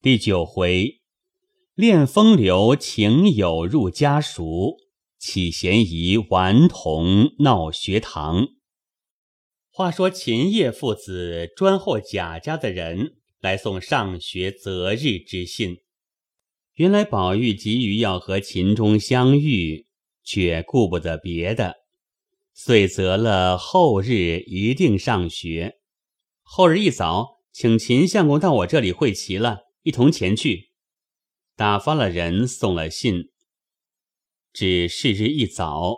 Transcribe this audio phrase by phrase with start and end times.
[0.00, 1.00] 第九回，
[1.74, 4.76] 恋风流情友入家塾，
[5.18, 8.46] 起嫌疑顽童闹学堂。
[9.72, 15.78] 话说秦叶父子专候贾家的人来送上学择日之信。
[16.74, 19.88] 原来宝玉急于要和秦钟相遇，
[20.22, 21.74] 却顾不得别的，
[22.54, 25.80] 遂择了后日一定上学。
[26.42, 29.62] 后日一早，请秦相公到我这里会齐了。
[29.88, 30.68] 一同前去，
[31.56, 33.30] 打发了人送了信。
[34.52, 35.96] 至是日一早，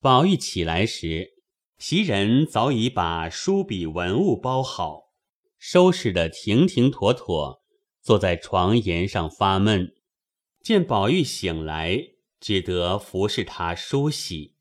[0.00, 1.32] 宝玉起来时，
[1.76, 5.10] 袭人早已把书笔文物包好，
[5.58, 7.62] 收拾得停停妥妥，
[8.00, 9.94] 坐在床沿上发闷。
[10.62, 12.00] 见宝玉醒来，
[12.40, 14.54] 只得服侍他梳洗。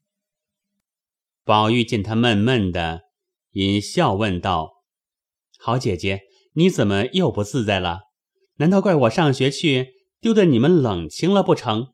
[1.45, 3.03] 宝玉见他闷闷的，
[3.51, 4.83] 因笑问道
[5.57, 6.23] ：“好姐姐，
[6.55, 8.01] 你怎么又不自在了？”
[8.57, 11.87] 难道怪我上学去丢得你们冷清了不成？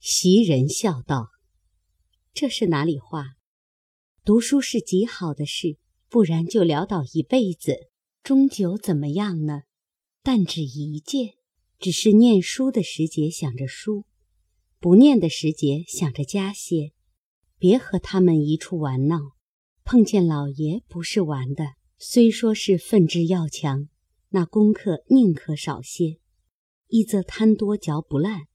[0.00, 1.28] 袭人笑道
[2.32, 3.34] ：“这是哪里话？
[4.24, 5.76] 读书是极好的事，
[6.08, 7.76] 不然就潦倒一辈子，
[8.22, 9.64] 终究怎么样呢？
[10.22, 11.34] 但只一件，
[11.78, 14.06] 只是念书的时节想着书，
[14.78, 16.92] 不念的时节想着家些，
[17.58, 19.18] 别和他们一处玩闹。
[19.84, 23.88] 碰见老爷不是玩的，虽说是奋志要强。”
[24.30, 26.20] 那功课宁可少些，
[26.88, 28.46] 一则贪多嚼不烂，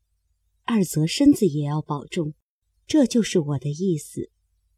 [0.65, 2.35] 二则身子也要保重。
[2.85, 4.29] 这就是我的意思，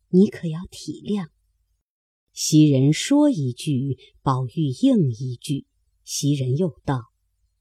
[0.09, 1.27] 你可要体谅。
[2.31, 5.65] 袭人说一句，宝玉应一句。
[6.05, 7.11] 袭人又道：“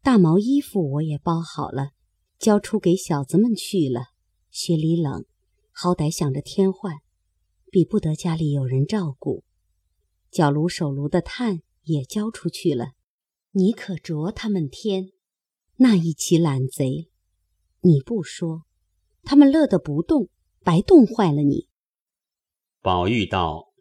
[0.01, 1.91] 大毛衣服我也包好了，
[2.39, 4.11] 交出给小子们去了。
[4.51, 5.25] 雪里冷，
[5.73, 6.99] 好歹想着添换，
[7.73, 9.43] 比不得家里有人照顾。
[10.31, 12.93] 脚炉手炉的炭也交出去了。”
[13.57, 15.13] 你可着他们添，
[15.77, 17.09] 那一起懒贼，
[17.83, 18.65] 你不说，
[19.23, 20.29] 他们乐得不动，
[20.65, 21.69] 白冻坏了你。
[22.83, 23.73] 宝玉道：“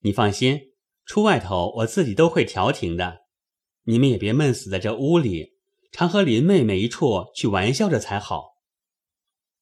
[0.00, 0.72] 你放心，
[1.04, 3.26] 出外头我自己都会调停的。
[3.84, 5.52] 你们也别闷死在这屋里，
[5.92, 8.54] 常和林妹妹一处去玩笑着才好。”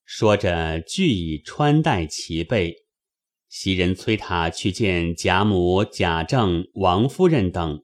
[0.07, 2.87] 说着，俱已穿戴齐备。
[3.49, 7.83] 袭人催他去见贾母、贾政、王夫人等。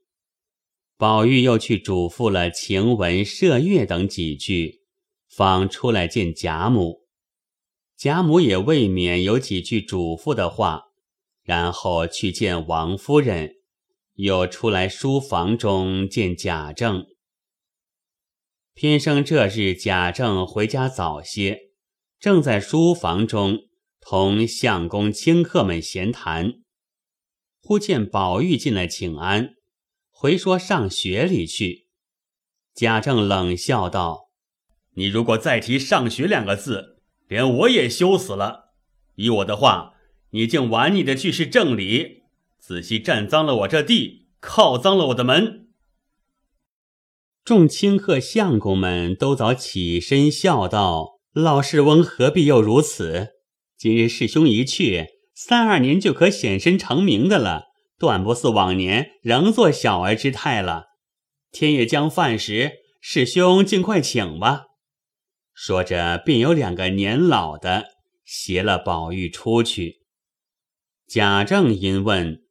[0.96, 4.82] 宝玉又去嘱咐了晴雯、麝月等几句，
[5.28, 7.04] 方出来见贾母。
[7.96, 10.82] 贾母也未免有几句嘱咐的话，
[11.42, 13.54] 然后去见王夫人，
[14.14, 17.06] 又出来书房中见贾政。
[18.72, 21.58] 偏生这日贾政回家早些，
[22.20, 23.58] 正在书房中
[24.00, 26.54] 同相公、卿客们闲谈，
[27.60, 29.54] 忽见宝玉进来请安。
[30.24, 31.88] 回说上学里去，
[32.74, 34.30] 贾政冷笑道
[34.96, 38.72] ：“你如果再提上学两个字，连我也羞死了。
[39.16, 39.92] 依我的话，
[40.30, 42.22] 你竟玩你的去是正理，
[42.58, 45.68] 仔细占脏了我这地，靠脏了我的门。”
[47.44, 53.34] 众清客相公们都早起身笑道：“老世翁何必又如此？
[53.76, 55.04] 今日师兄一去，
[55.34, 57.64] 三二年就可显身成名的了。”
[58.04, 60.88] 断不似往年仍做小儿之态了。
[61.50, 64.66] 天也将饭时，师兄尽快请吧。
[65.54, 67.86] 说着，便有两个年老的
[68.26, 70.02] 携了宝玉出去。
[71.06, 72.44] 贾政因问：“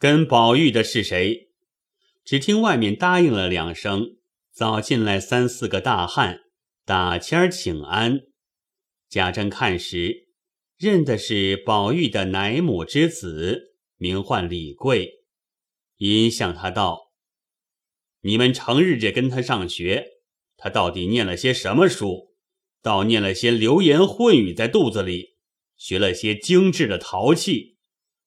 [0.00, 1.50] 跟宝玉的是谁？”
[2.24, 4.16] 只听外面答应了两声，
[4.50, 6.40] 早进来三四个大汉，
[6.86, 8.20] 打签请安。
[9.10, 10.28] 贾政看时，
[10.78, 13.75] 认的是宝玉的奶母之子。
[13.96, 15.24] 名唤李贵，
[15.96, 17.12] 因向他道
[18.22, 20.06] ：“你们成日这跟他上学，
[20.56, 22.34] 他到底念了些什么书？
[22.82, 25.36] 倒念了些流言混语在肚子里，
[25.76, 27.78] 学了些精致的陶器。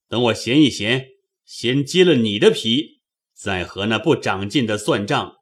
[0.08, 1.08] 等我闲一闲，
[1.46, 3.02] 先揭了你的皮，
[3.34, 5.36] 再和那不长进的算账。”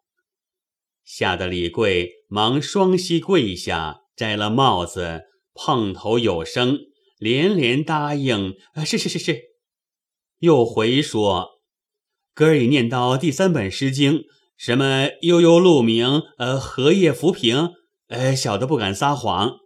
[1.03, 5.21] 吓得李贵忙双膝跪下，摘了帽子，
[5.53, 6.77] 碰头有声，
[7.17, 9.41] 连连答应：“啊，是是是是。”
[10.39, 11.61] 又回说
[12.35, 14.13] ：“哥儿已念到第三本《诗经》，
[14.55, 17.71] 什么悠悠鹿鸣，呃，荷叶浮萍，
[18.09, 19.57] 呃，小的不敢撒谎。”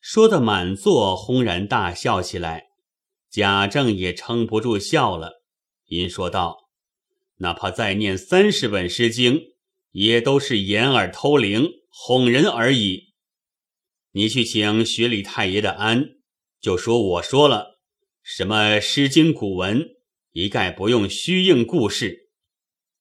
[0.00, 2.64] 说的满座轰然大笑起来。
[3.30, 5.42] 贾政也撑不住笑了，
[5.86, 6.68] 因说道
[7.38, 9.34] ：“哪怕再念三十本《诗经》，
[9.92, 13.14] 也都是掩耳偷铃，哄人而已。
[14.12, 16.10] 你去请学李太爷的安，
[16.60, 17.75] 就说我说了。”
[18.28, 19.88] 什么《诗经》古文，
[20.32, 22.32] 一概不用虚应故事。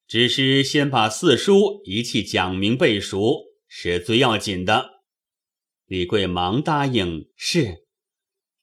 [0.07, 5.01] 只是先把四书一气讲明背熟，是最要紧的。
[5.88, 7.88] 李贵忙答应是。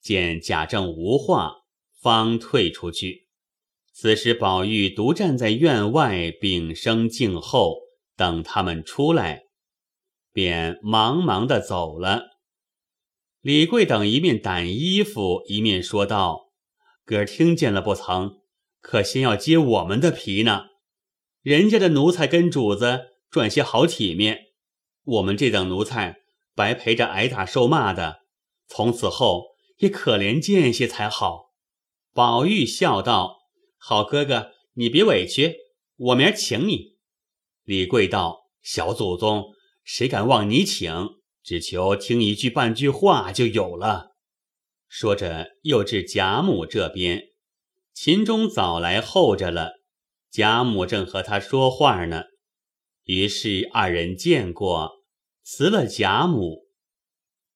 [0.00, 1.64] 见贾政无话，
[2.00, 3.26] 方退出去。
[3.92, 7.80] 此时宝玉独站在院外，屏声静候，
[8.16, 9.42] 等他们出来，
[10.32, 12.22] 便忙忙的走了。
[13.40, 16.50] 李贵等一面掸衣服，一面说道
[17.04, 18.40] ：“哥听见了不曾？
[18.80, 20.66] 可先要揭我们的皮呢。
[21.42, 24.46] 人家的奴才跟主子赚些好体面，
[25.04, 26.18] 我们这等奴才
[26.54, 28.22] 白陪着挨打受骂的。
[28.66, 31.50] 从此后。”也可怜见些才好。
[32.12, 33.38] 宝玉笑道
[33.76, 35.56] ：“好哥哥，你别委屈，
[35.96, 36.98] 我明儿请你。”
[37.64, 39.46] 李贵道：“小祖宗，
[39.82, 40.92] 谁敢忘你请？
[41.42, 44.11] 只求听一句半句话就有了。”
[44.94, 47.30] 说着，又至贾母这边，
[47.94, 49.80] 秦钟早来候着了。
[50.30, 52.24] 贾母正和他说话呢，
[53.04, 55.02] 于是二人见过，
[55.42, 56.66] 辞了贾母。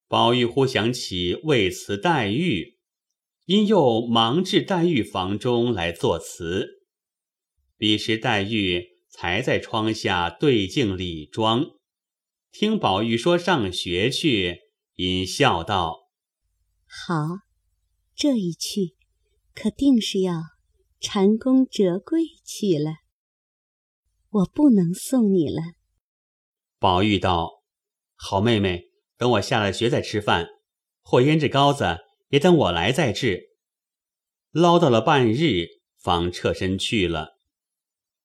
[0.09, 2.79] 宝玉忽想起未辞黛玉，
[3.44, 6.87] 因又忙至黛玉房中来作词。
[7.77, 11.67] 彼时黛玉才在窗下对镜理妆，
[12.50, 14.61] 听宝玉说上学去，
[14.94, 16.06] 因笑道
[17.05, 17.41] ：“好，
[18.15, 18.97] 这一去，
[19.55, 20.43] 可定是要
[20.99, 22.97] 蟾宫折桂去了。
[24.31, 25.75] 我不能送你了。”
[26.81, 27.63] 宝玉道
[28.17, 28.85] ：“好妹妹。”
[29.19, 30.47] 等我下了学再吃饭，
[31.03, 31.99] 或腌制糕子
[32.29, 33.51] 也等我来再制。
[34.51, 35.67] 唠叨了半日，
[35.99, 37.39] 方撤身去了。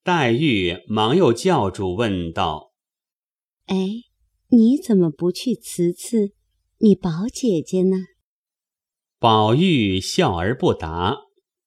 [0.04, 2.74] 黛玉忙又叫住问道
[3.68, 3.78] ：“哎，
[4.50, 6.34] 你怎么不去辞辞
[6.80, 7.98] 你宝姐姐呢？”
[9.22, 11.16] 宝玉笑而不答，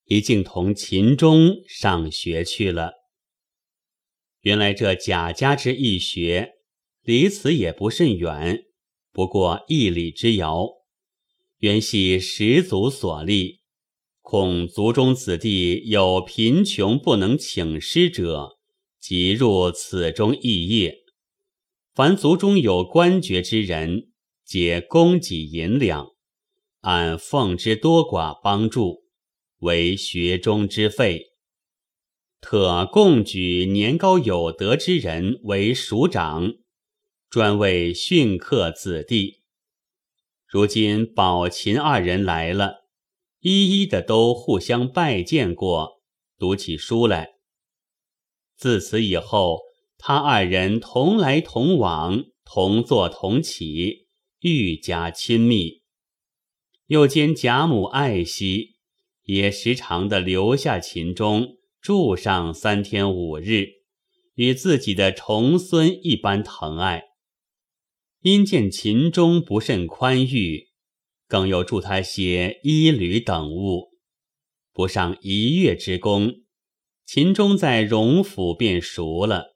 [0.07, 2.95] 已经同秦钟上学去了。
[4.41, 6.55] 原来这贾家之一学，
[7.05, 8.65] 离此也不甚远。
[9.13, 10.67] 不过一里之遥，
[11.59, 13.61] 原系始祖所立，
[14.21, 18.59] 恐族中子弟有贫穷不能请师者，
[18.99, 21.05] 即入此中肄业。
[21.95, 24.09] 凡族中有官爵之人，
[24.45, 26.14] 皆供给银两，
[26.85, 29.05] 按奉之多寡帮助，
[29.61, 31.33] 为学中之费。
[32.43, 36.53] 特供举年高有德之人为署长。
[37.31, 39.41] 专为训课子弟。
[40.47, 42.85] 如今宝琴二人来了，
[43.41, 46.03] 一一的都互相拜见过，
[46.39, 47.31] 读起书来。
[48.57, 49.63] 自此以后，
[49.97, 54.07] 他二人同来同往，同坐同起，
[54.41, 55.84] 愈加亲密。
[56.87, 58.77] 又兼贾母爱惜，
[59.23, 63.69] 也时常的留下秦钟住上三天五日，
[64.35, 67.05] 与自己的重孙一般疼爱。
[68.21, 70.69] 因见秦钟不甚宽裕，
[71.27, 73.91] 更又助他写衣履等物。
[74.73, 76.43] 不上一月之功，
[77.07, 79.55] 秦钟在荣府便熟了。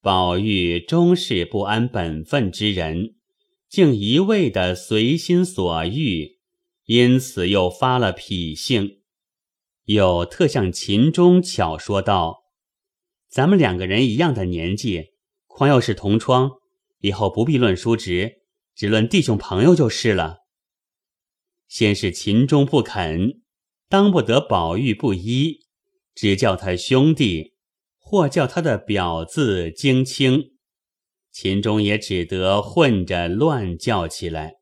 [0.00, 3.16] 宝玉终是不安本分之人，
[3.68, 6.37] 竟一味的随心所欲，
[6.88, 9.02] 因此又发了脾性，
[9.84, 12.44] 又特向秦钟巧说道
[13.28, 15.08] ：“咱们两个人一样的年纪，
[15.46, 16.52] 况又是同窗。”
[17.00, 18.40] 以后不必论叔侄，
[18.74, 20.38] 只论弟兄朋友就是了。
[21.68, 23.42] 先是秦钟不肯，
[23.90, 25.66] 当不得宝玉不依，
[26.14, 27.52] 只叫他兄弟，
[27.98, 30.52] 或叫他的表字京清。
[31.30, 34.57] 秦钟也只得混着乱叫起来。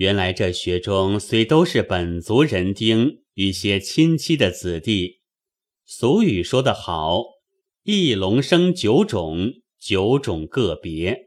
[0.00, 5.20] 原来这学中虽都是本族人丁与些亲戚的子弟，
[5.84, 7.22] 俗语说得好
[7.84, 11.26] ：“一龙生九种，九种个别。”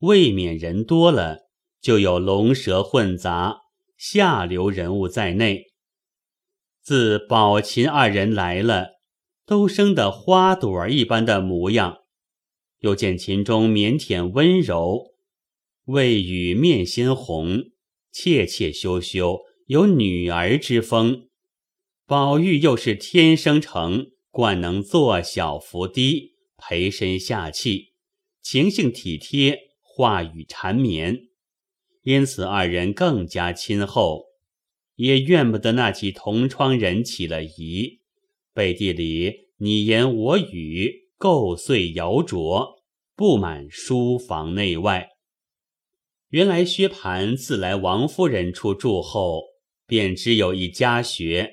[0.00, 1.42] 未免人多了，
[1.80, 3.58] 就有龙蛇混杂、
[3.96, 5.66] 下流人物在内。
[6.82, 8.88] 自宝琴二人来了，
[9.46, 11.98] 都生得花朵一般的模样。
[12.80, 15.12] 又见秦钟腼腆温柔，
[15.84, 17.62] 未语面先红，
[18.12, 21.28] 怯怯羞羞，有女儿之风。
[22.06, 27.92] 宝玉又是天生成，惯能坐小伏低，陪身下气，
[28.40, 29.68] 情性体贴。
[29.80, 31.22] 话语缠绵，
[32.04, 34.26] 因此二人更加亲厚，
[34.94, 37.98] 也怨不得那几同窗人起了疑，
[38.54, 42.76] 背地里你言我语，构碎谣琢，
[43.16, 45.08] 布满书房内外。
[46.30, 49.44] 原来薛蟠自来王夫人处住后，
[49.86, 51.52] 便知有一家学，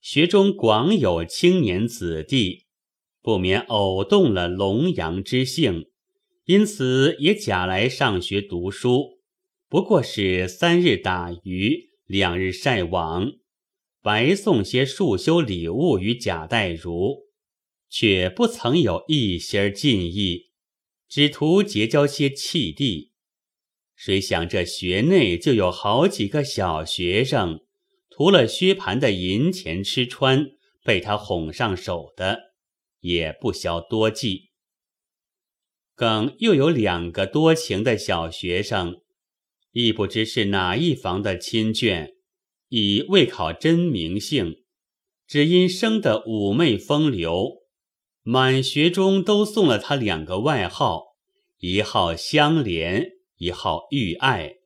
[0.00, 2.64] 学中广有青年子弟，
[3.20, 5.90] 不免偶动了龙阳之性，
[6.46, 9.18] 因此也假来上学读书。
[9.68, 13.32] 不过是三日打鱼，两日晒网，
[14.00, 17.26] 白送些束修礼物与贾代儒，
[17.90, 20.46] 却不曾有一心进意，
[21.06, 23.12] 只图结交些契弟。
[23.96, 27.60] 谁想这学内就有好几个小学生，
[28.10, 30.46] 图了薛蟠的银钱吃穿，
[30.84, 32.52] 被他哄上手的，
[33.00, 34.50] 也不消多计。
[35.94, 39.00] 更又有两个多情的小学生。
[39.72, 42.14] 亦不知是哪一房的亲眷，
[42.68, 44.62] 已未考真名姓，
[45.26, 47.58] 只因生得妩媚风流，
[48.22, 51.16] 满学中都送了他两个外号，
[51.58, 54.56] 一号香莲，一号玉爱。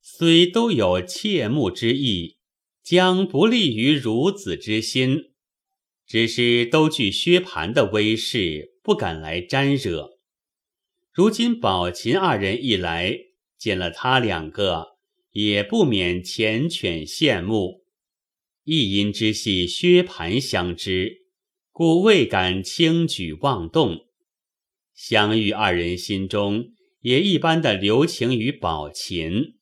[0.00, 2.38] 虽都有切慕之意，
[2.82, 5.32] 将不利于孺子之心，
[6.06, 10.18] 只是都惧薛蟠的威势，不敢来沾惹。
[11.12, 13.30] 如今宝琴二人一来。
[13.60, 14.96] 见了他两个，
[15.32, 17.84] 也不免缱绻羡慕。
[18.64, 21.26] 一因之系薛蟠相知，
[21.70, 24.06] 故未敢轻举妄动。
[24.94, 29.54] 相遇二人心中也一般的留情于宝琴，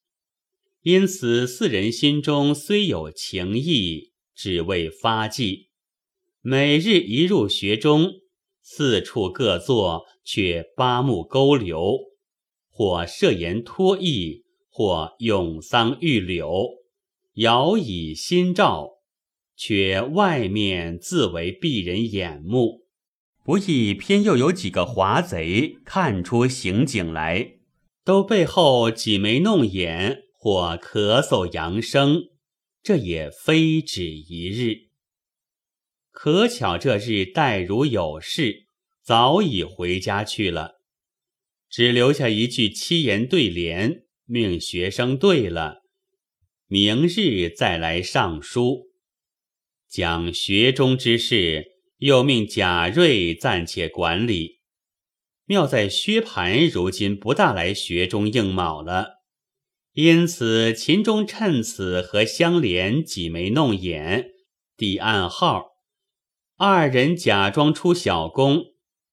[0.83, 5.69] 因此四人心中虽有情意，只为发迹。
[6.41, 8.11] 每日一入学中，
[8.63, 12.09] 四处各坐，却八目勾留。
[12.71, 16.65] 或设言托意，或咏桑玉柳，
[17.35, 18.99] 遥以心照，
[19.57, 22.87] 却外面自为避人眼目，
[23.49, 27.53] 不意偏又有几个华贼看出刑警来，
[28.05, 32.25] 都背后挤眉弄眼，或咳嗽扬声，
[32.83, 34.91] 这也非止一日。
[36.11, 38.67] 可巧这日黛如有事，
[39.03, 40.83] 早已回家去了。
[41.71, 45.79] 只留下一句七言对联，命学生对了，
[46.67, 48.91] 明日再来上书。
[49.89, 54.61] 讲学中之事，又命贾瑞暂且管理。
[55.45, 59.21] 妙在薛蟠如今不大来学中应卯了，
[59.93, 64.31] 因此秦钟趁此和香莲挤眉弄眼，
[64.77, 65.69] 递暗号，
[66.57, 68.63] 二人假装出小宫，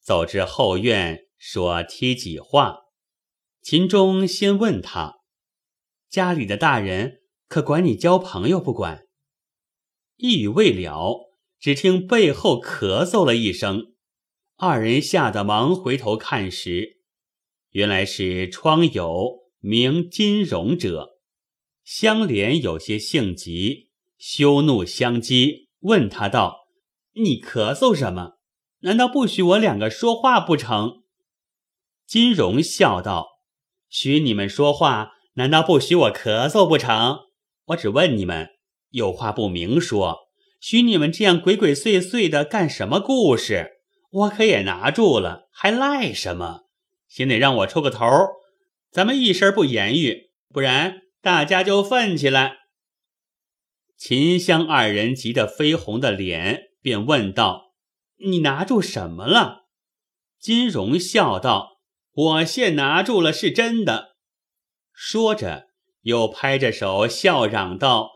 [0.01, 1.21] 走至后院。
[1.37, 2.85] 说贴几话，
[3.61, 5.17] 秦钟先问他
[6.09, 9.05] ：“家里的大人可管你交朋友不管？”
[10.17, 11.34] 一语未了，
[11.65, 13.95] 只听背后咳嗽了一声，
[14.55, 16.99] 二人吓得忙回头看时，
[17.71, 21.17] 原来是窗友名金荣者。
[21.83, 26.67] 相连有些性急，羞怒相激，问他道
[27.17, 28.33] ：“你咳嗽什么？
[28.81, 31.01] 难道不许我两个说话不成？”
[32.05, 33.39] 金荣笑道
[33.89, 37.21] ：“许你们说话，难道不许我咳嗽不成？
[37.69, 38.49] 我只问你们，
[38.91, 40.24] 有话不明说，
[40.59, 43.71] 许你们这样鬼鬼祟祟的干什么故事？
[44.11, 46.61] 我可也拿住了，还赖什么？
[47.07, 48.07] 先得让我抽个头，
[48.91, 52.57] 咱们一声不言语，不然大家就愤起来。”
[53.97, 57.73] 秦香二人急得绯红的脸，便问道
[58.25, 59.65] ：“你拿住什么了？”
[60.39, 61.73] 金荣笑道。
[62.13, 64.15] 我现拿住了，是真的。
[64.93, 65.67] 说着，
[66.03, 68.11] 又拍着手笑嚷道：“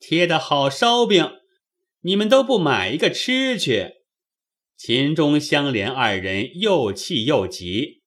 [0.00, 1.30] 贴的好烧饼，
[2.02, 3.94] 你们都不买一个吃去？”
[4.76, 8.02] 秦钟、相连二人又气又急，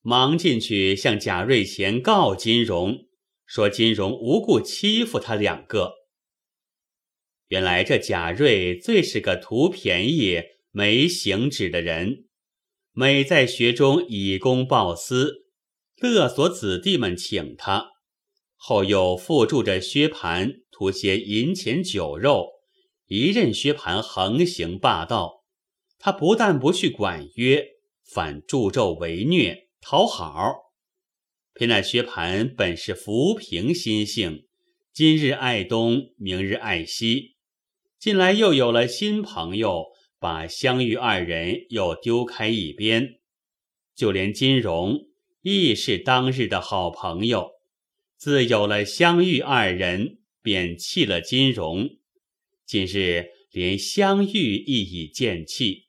[0.00, 3.06] 忙进去向贾瑞前告金荣，
[3.46, 5.92] 说金荣无故欺负他两个。
[7.48, 12.24] 原来这贾瑞最是个图便宜、没行止的人。
[12.92, 15.46] 每在学中以公报私，
[15.96, 17.90] 勒索子弟们请他，
[18.56, 22.48] 后又附助着薛蟠图些银钱酒肉，
[23.14, 25.44] 一任薛蟠横行霸道，
[26.00, 27.64] 他不但不去管约，
[28.02, 30.72] 反助纣为虐讨好。
[31.54, 34.46] 偏那薛蟠本是浮萍心性，
[34.92, 37.36] 今日爱东，明日爱西，
[38.00, 39.94] 近来又有了新朋友。
[40.20, 43.20] 把相遇二人又丢开一边，
[43.94, 45.00] 就连金荣
[45.42, 47.50] 亦是当日的好朋友，
[48.16, 51.90] 自有了相遇二人，便弃了金荣。
[52.66, 55.84] 今日连相遇亦已见弃，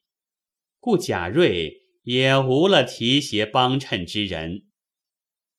[0.79, 4.63] 故贾瑞也无了提携帮衬之人。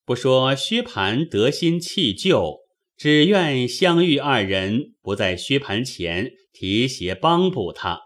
[0.05, 2.59] 不说薛蟠得心弃旧，
[2.95, 8.01] 只愿相遇二人不在薛蟠前提携帮补他。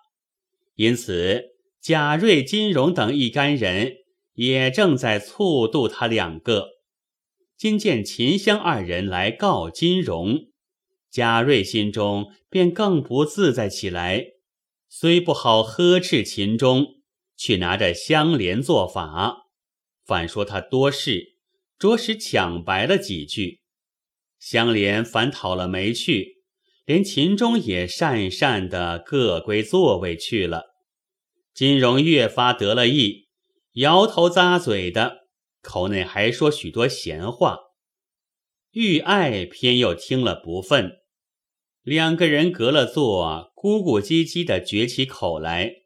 [0.76, 1.44] 因此，
[1.80, 3.98] 贾瑞、金荣等一干人
[4.34, 6.70] 也正在促度他两个。
[7.58, 10.51] 今见秦香二人来告金荣，
[11.12, 14.28] 贾瑞心中便更不自在起来，
[14.88, 17.02] 虽不好呵斥秦钟，
[17.36, 19.50] 却拿着香莲做法，
[20.06, 21.36] 反说他多事，
[21.78, 23.60] 着实抢白了几句。
[24.40, 26.44] 香莲反讨了没趣，
[26.86, 30.68] 连秦钟也讪讪的各归座位去了。
[31.54, 33.28] 金荣越发得了意，
[33.74, 35.28] 摇头咂嘴的，
[35.62, 37.60] 口内还说许多闲话。
[38.72, 41.01] 玉爱偏又听了不忿，
[41.84, 45.84] 两个人隔了座，咕咕唧唧的撅起口来。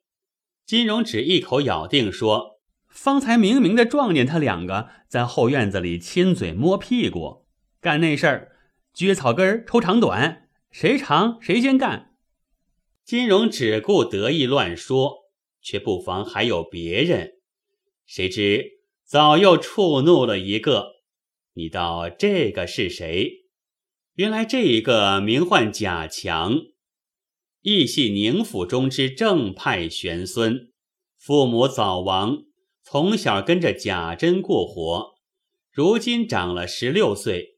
[0.66, 2.60] 金荣只一口咬定说
[2.90, 7.46] ：“方才明明的撞见他两个在后院子里亲嘴摸屁股，
[7.80, 8.52] 干那事儿，
[8.96, 12.16] 撅草根儿抽长短，谁长谁先干。”
[13.06, 15.25] 金荣只顾得意乱说。
[15.66, 17.40] 却不妨还有别人，
[18.06, 20.98] 谁知早又触怒了一个。
[21.56, 23.45] 你道这个是谁？
[24.16, 26.58] 原来这一个名唤贾强，
[27.62, 30.72] 亦系宁府中之正派玄孙，
[31.18, 32.44] 父母早亡，
[32.82, 35.16] 从小跟着贾珍过活，
[35.70, 37.58] 如今长了十六岁，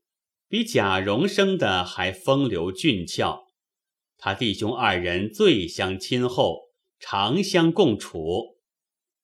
[0.50, 3.46] 比贾蓉生的还风流俊俏。
[4.18, 6.68] 他弟兄二人最相亲厚。
[7.00, 8.58] 长相共处，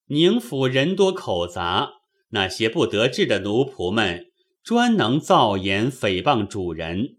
[0.06, 1.94] 宁府人多口杂，
[2.30, 4.28] 那些不得志的奴仆们
[4.62, 7.18] 专能造言诽谤主人，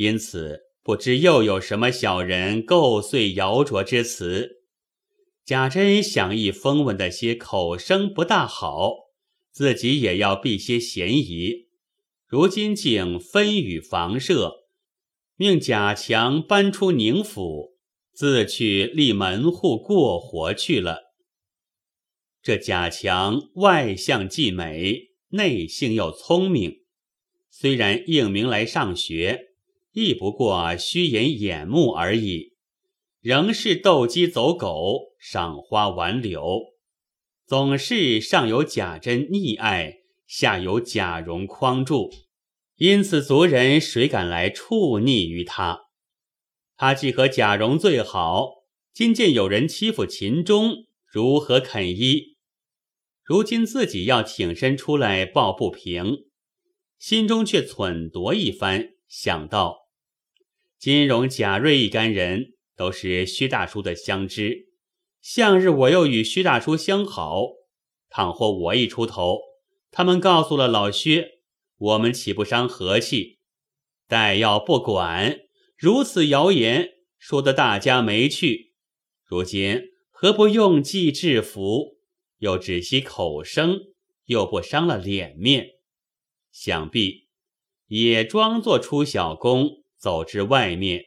[0.00, 4.62] 因此不知又有什么小人构碎谣诼之词。
[5.44, 9.10] 贾珍想意风闻的些口声不大好，
[9.50, 11.66] 自己也要避些嫌疑，
[12.26, 14.64] 如今竟分与房舍，
[15.36, 17.76] 命贾强搬出宁府。
[18.14, 21.12] 自去立门户过活去了。
[22.42, 26.80] 这贾强外相既美，内性又聪明，
[27.50, 29.49] 虽然应名来上学，
[29.92, 32.52] 亦不过虚掩眼目而已，
[33.20, 36.60] 仍是斗鸡走狗，赏花玩柳，
[37.44, 42.08] 总是上有贾珍溺爱，下有贾蓉匡助，
[42.76, 45.80] 因此族人谁敢来触逆于他？
[46.76, 48.62] 他既和贾蓉最好，
[48.94, 52.36] 今见有人欺负秦钟，如何肯依？
[53.24, 56.26] 如今自己要挺身出来抱不平，
[56.98, 59.79] 心中却忖度一番，想到
[60.80, 64.68] 金荣、贾瑞一干人都是薛大叔的相知，
[65.20, 67.48] 向日我又与薛大叔相好，
[68.08, 69.40] 倘或我一出头，
[69.90, 71.40] 他们告诉了老薛，
[71.76, 73.40] 我们岂不伤和气？
[74.08, 75.40] 待要不管。
[75.76, 78.72] 如此谣言说的大家没趣，
[79.26, 81.98] 如今何不用计制服？
[82.38, 83.78] 又只惜口声，
[84.24, 85.72] 又不伤了脸面，
[86.50, 87.28] 想必
[87.88, 91.04] 也装作出小宫，走至外面，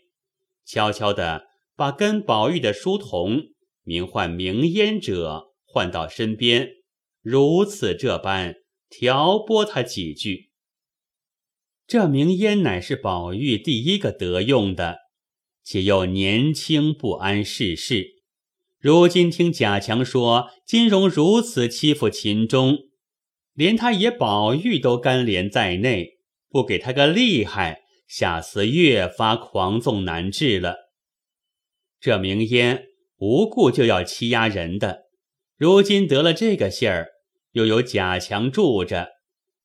[0.64, 3.42] 悄悄的把跟宝玉的书童
[3.84, 6.70] 名唤明烟者唤到身边，
[7.22, 8.56] 如此这般
[8.88, 10.52] 调拨他几句。
[11.88, 15.00] 这名烟乃是宝玉第一个得用的，
[15.64, 18.06] 且又年轻不谙世事。
[18.80, 22.78] 如今听贾强说金荣如此欺负秦钟，
[23.54, 27.83] 连他爷宝玉都干连在内，不给他个厉害，
[28.16, 30.92] 下次越发狂纵难治了。
[32.00, 35.06] 这名烟无故就要欺压人的，
[35.58, 37.10] 如今得了这个信儿，
[37.54, 39.14] 又有贾强住着，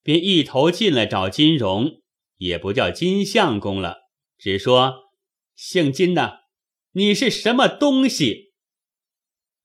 [0.03, 2.01] 便一头进来找金荣。
[2.39, 3.99] 也不叫金相公了，
[4.39, 4.95] 只说
[5.55, 6.45] 姓金的，
[6.93, 8.55] 你是什么东西？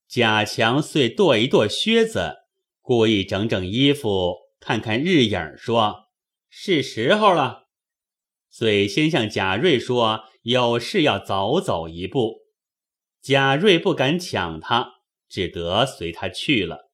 [0.09, 2.33] 贾强遂跺一跺靴子，
[2.81, 6.09] 故意整整衣服，看看日影，说
[6.49, 7.62] 是时候了。
[8.55, 12.41] 遂先向贾瑞说有事要早走一步。
[13.19, 14.91] 贾瑞不敢抢他，
[15.27, 16.91] 只得随他去了。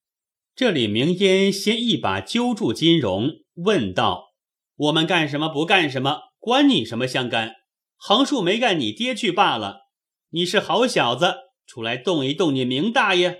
[0.55, 4.29] 这李明烟先一把揪住金荣，问道。
[4.77, 7.55] 我们干什么不干什么，关你什么相干？
[7.97, 9.81] 横竖没干你爹去罢了。
[10.29, 11.35] 你是好小子，
[11.67, 13.37] 出来动一动你明大爷，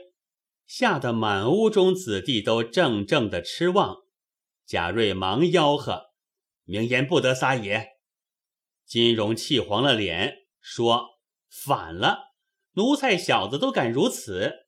[0.68, 3.96] 吓得满屋中子弟都怔怔的痴望。
[4.66, 6.08] 贾瑞忙吆喝
[6.68, 7.88] ：“明烟不得撒野。”
[8.90, 12.32] 金荣气黄了脸，说：“反了，
[12.74, 14.66] 奴才小子都敢如此，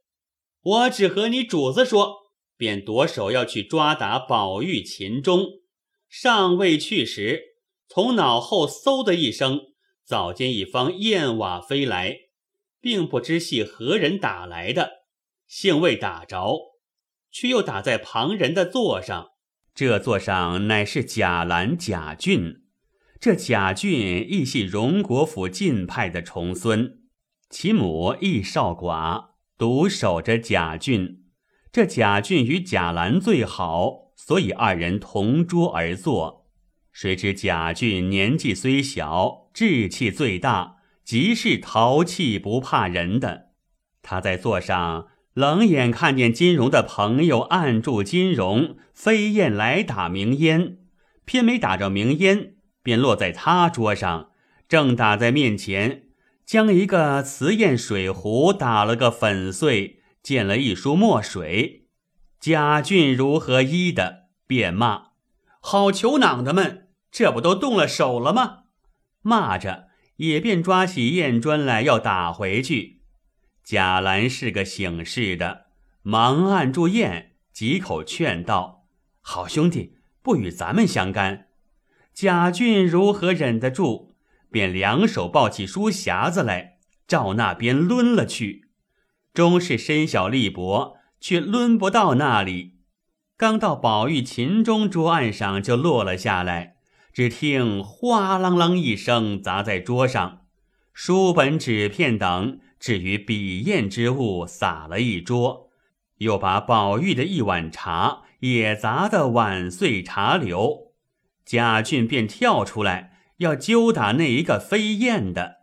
[0.61, 5.47] 我只和你主子说，便夺手要去抓打宝玉、秦钟。”
[6.07, 7.41] 尚未去时，
[7.87, 9.59] 从脑后嗖的一声，
[10.05, 12.15] 早见一方燕瓦飞来，
[12.79, 14.91] 并不知系何人打来的，
[15.47, 16.59] 幸未打着，
[17.31, 19.29] 却又打在旁人的座上。
[19.73, 22.57] 这座上乃是贾兰、贾俊。
[23.21, 27.01] 这贾俊亦系荣国府晋派的重孙，
[27.51, 29.25] 其母亦少寡，
[29.59, 31.25] 独守着贾俊。
[31.71, 36.47] 这贾俊与贾兰最好，所以二人同桌而坐。
[36.91, 43.51] 谁知贾俊年纪虽小，志气最大，极是淘气不怕人的。
[44.01, 50.79] 他在座上冷眼看见金荣的朋友按住金荣，飞燕来打明烟，
[51.23, 54.31] 偏没打着明烟，便落在他桌上，
[54.67, 56.03] 正打在面前，
[56.45, 59.99] 将一个瓷砚水壶打了个粉碎。
[60.23, 61.87] 溅了一梳墨水，
[62.39, 64.27] 贾俊如何医的？
[64.45, 65.13] 便骂
[65.59, 68.65] ：“好球囊的们，这不都动了手了吗？”
[69.23, 73.01] 骂着也便抓起砚砖来要打回去。
[73.63, 75.65] 贾兰是个醒事的，
[76.03, 78.85] 忙按住砚，几口劝道
[79.21, 81.47] ：“好兄弟，不与咱们相干。”
[82.21, 84.13] 贾俊如何忍得住？
[84.51, 88.67] 便两手抱起书匣子来，照那边抡了去。
[89.33, 92.75] 终是身小力薄，却抡不到那里。
[93.35, 96.75] 刚到宝玉、琴中桌案上，就落了下来。
[97.11, 100.41] 只听哗啷啷一声砸在桌上，
[100.93, 105.71] 书本、纸片等至于笔砚之物洒了一桌，
[106.19, 110.90] 又把宝玉的一碗茶也砸得碗碎茶流。
[111.45, 115.61] 贾俊便跳出来要揪打那一个飞燕的。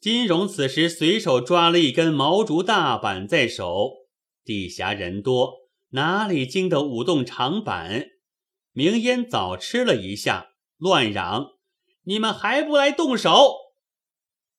[0.00, 4.08] 金荣此时随手抓了一根毛竹大板在手，
[4.44, 8.06] 地下人多，哪里经得舞动长板？
[8.72, 11.52] 明烟早吃了一下，乱嚷
[12.04, 13.54] ：“你们还不来动手！”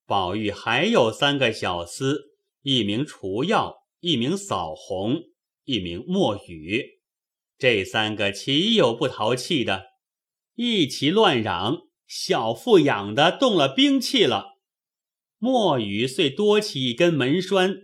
[0.06, 2.18] 宝玉还有三个小厮，
[2.62, 5.24] 一名除药，一名扫红，
[5.66, 7.02] 一名墨雨。
[7.58, 9.86] 这三个岂有不淘气的？
[10.56, 14.54] 一齐乱嚷：“小腹痒的动了兵器了！”
[15.40, 17.76] 墨雨遂多起一根门栓，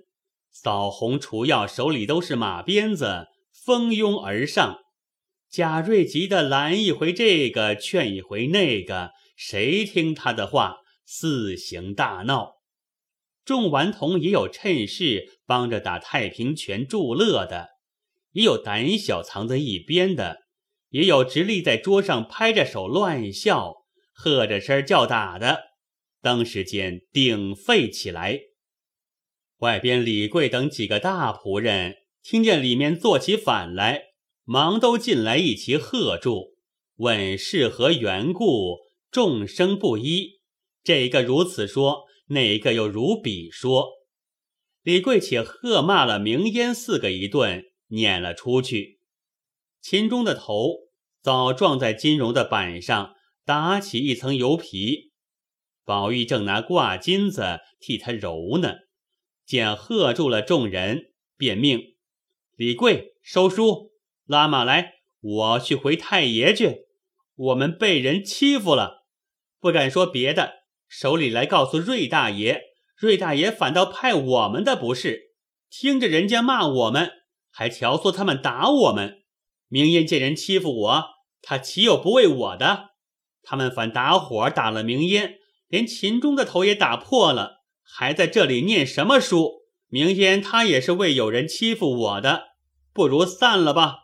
[0.52, 3.28] 扫红、除药手里都是马鞭子，
[3.66, 4.80] 蜂拥而上。
[5.50, 10.78] 贾瑞急得拦一回这个，劝一回那个，谁听他的话？
[11.06, 12.58] 四行大闹。
[13.44, 17.70] 众顽童也有趁势帮着打太平拳助乐的，
[18.40, 20.44] 也有胆小藏在一边的，
[20.92, 25.64] 也有直立在桌上拍着手乱笑，喝着声叫打的。
[26.22, 28.40] 当时间鼎沸起来，
[29.58, 34.04] 外边李贵等几个大仆人听见里面做起反来，
[34.46, 36.56] 忙都进来一齐喝住，
[36.96, 38.78] 问是何缘故，
[39.12, 40.40] 众声不一。
[40.82, 43.90] 这个如此说，那个又如彼说。
[44.84, 49.00] 李贵且喝骂了明烟四个一顿，撵了出去。
[49.82, 50.90] 秦钟的头
[51.22, 53.14] 早撞在金荣的板上，
[53.46, 55.12] 打起一层油皮。
[55.84, 58.76] 宝玉正拿挂金子替他揉呢，
[59.46, 61.96] 见喝住了众人，便命
[62.56, 63.92] 李贵收书，
[64.26, 66.88] 拉马来，我去回太爷去。
[67.36, 69.06] 我们被人欺负了，
[69.60, 72.62] 不敢说别的，手里来告诉瑞大爷，
[72.98, 75.34] 瑞大爷反倒派我们的不是，
[75.70, 77.12] 听着人家骂我们，
[77.60, 79.24] 还挑唆他们打我们。
[79.68, 81.04] 明烟见人欺负我，
[81.42, 82.92] 他岂有不为我的？
[83.44, 85.40] 他们反打火打了明烟。
[85.68, 89.66] 连秦钟的头也打破了，还在这里念什么书？
[89.90, 92.44] 明烟他也是为有人欺负我的，
[92.94, 93.98] 不如散了吧。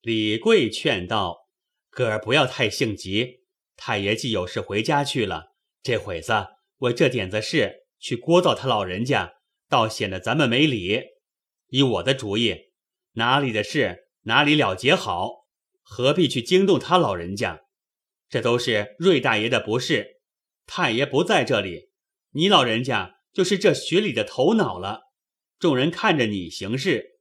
[0.00, 1.48] 李贵劝道
[1.92, 3.42] ：“哥儿不要太性急，
[3.76, 6.32] 太爷既有事回家去了，这会子
[6.78, 9.34] 为这点子事去聒噪他老人家，
[9.68, 11.17] 倒显得咱们没理。
[11.68, 12.56] 依我的主意，
[13.12, 15.46] 哪里的事哪里了结好，
[15.82, 17.62] 何必去惊动他老人家？
[18.28, 20.18] 这都是瑞大爷的不是。”
[20.70, 21.88] 太爷不在这里，
[22.32, 25.00] 你老人家就是这学里的头脑了。
[25.58, 27.18] 众人看着你行事，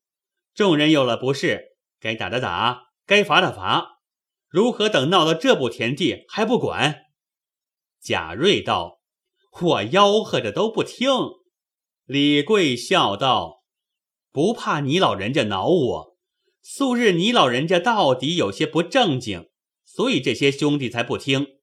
[0.54, 4.02] 众人有了不是，该打的打，该罚的罚，
[4.50, 7.06] 如何等闹到这步田地还不管？
[8.02, 9.00] 贾瑞道
[9.62, 11.10] ：“我吆喝着都不听。”
[12.04, 13.57] 李贵笑道
[14.38, 16.18] ：“不怕你老人家恼我，
[16.62, 19.50] 素日你老人家到底有些不正经，
[19.84, 21.58] 所以这些兄弟才不听。”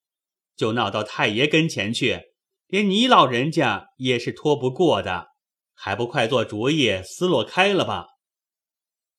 [0.58, 2.32] 就闹到太爷跟前去，
[2.66, 5.28] 连你老人家也是拖不过的，
[5.72, 8.08] 还不快做主意，思落开了吧？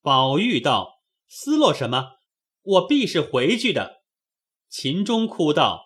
[0.01, 2.17] 宝玉道：“思落什么？
[2.61, 4.01] 我必是回去的。”
[4.67, 5.85] 秦钟哭道：“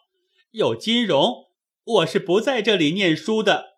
[0.49, 1.45] 有金荣，
[1.83, 3.77] 我是不在这里念书的。”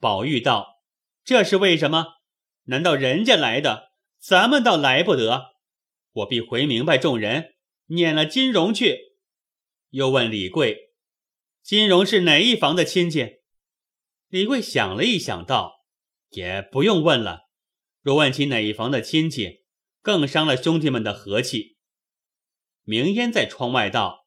[0.00, 0.80] 宝玉道
[1.22, 2.21] ：“这是为什么？
[2.64, 5.52] 难道人家来的，咱们倒来不得？
[6.12, 7.54] 我必回明白众人，
[7.86, 8.98] 撵了金荣去。
[9.90, 10.92] 又问李贵
[11.62, 13.38] ：“金荣是哪一房的亲戚？”
[14.28, 15.84] 李贵想了一想，道
[16.30, 17.40] ：“也不用问了。
[18.00, 19.64] 若问起哪一房的亲戚，
[20.00, 21.76] 更伤了兄弟们的和气。”
[22.84, 24.26] 明烟在窗外道：“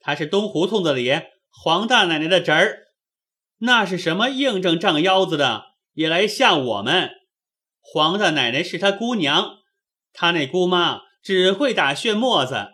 [0.00, 1.12] 他是东胡同子里
[1.48, 2.86] 黄大奶奶的侄儿。
[3.58, 7.10] 那是什么硬正胀腰子的，也来吓我们？
[7.90, 9.60] 黄大奶奶是他姑娘，
[10.12, 12.66] 他那姑妈只会打旋沫子。”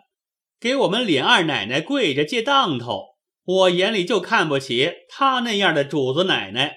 [0.59, 6.75] 给我们李二奶奶跪着借当头，我眼里就看不起他那样的主子奶奶。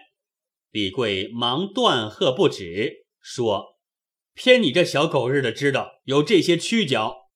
[0.71, 3.79] 李贵忙断喝不止，说
[4.35, 7.29] ：“偏你这小狗日的知道有这些屈脚。”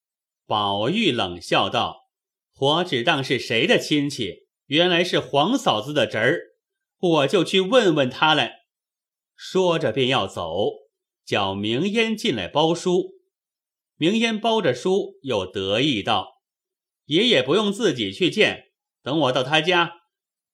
[0.47, 2.09] 宝玉冷笑道
[2.59, 6.41] ：“我只当是谁的亲戚，原来是黄嫂子的侄儿，
[6.99, 8.63] 我就去问问他来。”
[9.35, 10.67] 说着便要走，
[11.25, 13.15] 叫明烟进来包书。
[13.97, 16.43] 明烟包着书，又得意道。
[17.07, 19.93] 爷爷不用自己去见，等我到他家，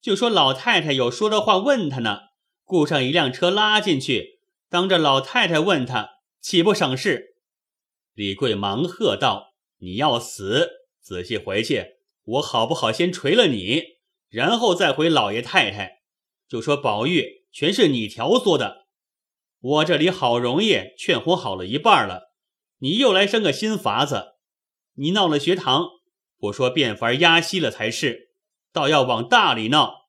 [0.00, 2.20] 就说老太太有说的话问他呢。
[2.64, 7.36] 雇上一辆车拉进去，当着老太太问他，岂不省事？
[8.12, 10.68] 李贵忙喝道：“你要死！
[11.00, 13.82] 仔细回去，我好不好先锤了你，
[14.28, 16.02] 然后再回老爷太太，
[16.46, 18.87] 就说宝玉全是你挑唆的。
[19.60, 22.32] 我这里好容易劝和好了一半了，
[22.78, 24.36] 你又来生个新法子，
[24.94, 25.86] 你闹了学堂。”
[26.40, 28.30] 不说变法压息了才是，
[28.72, 30.08] 倒要往大里闹。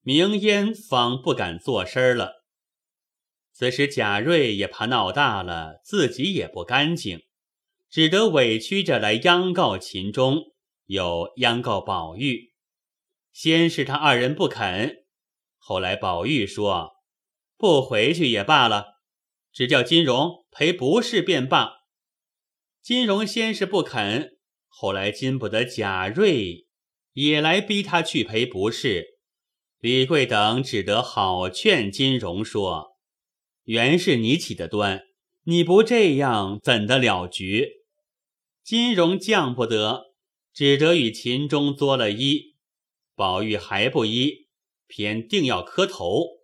[0.00, 2.44] 明烟方不敢作声了。
[3.52, 7.22] 此时贾瑞也怕闹大了，自己也不干净，
[7.90, 10.52] 只得委屈着来央告秦钟，
[10.86, 12.52] 又央告宝玉。
[13.32, 15.04] 先是他二人不肯，
[15.58, 16.92] 后来宝玉说
[17.60, 18.94] 不回去也罢了，
[19.52, 21.72] 只叫金荣赔不是便罢。
[22.80, 24.38] 金荣先是不肯。
[24.66, 26.66] 后来禁不得贾瑞
[27.12, 29.18] 也来逼他去赔不是，
[29.78, 32.96] 李贵等只得好劝金荣说
[33.64, 35.02] ：“原是你起的端，
[35.44, 37.68] 你不这样怎得了局？”
[38.64, 40.14] 金荣犟不得，
[40.54, 42.54] 只得与秦钟作了揖。
[43.14, 44.48] 宝玉还不依，
[44.86, 46.39] 偏定要磕头。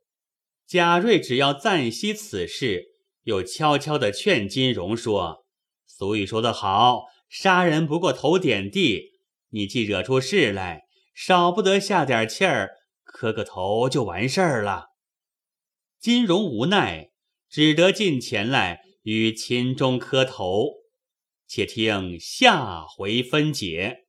[0.67, 5.47] 贾瑞只要暂息此事，又悄悄地劝金荣说
[5.87, 12.71] ：“俗语说得好。”杀人不过头点地，你既惹出事来，少不得下点气儿，
[13.03, 14.91] 磕个头就完事儿了。
[15.99, 17.11] 金荣无奈，
[17.51, 20.69] 只得进前来与秦钟磕头。
[21.49, 24.06] 且听下回分解。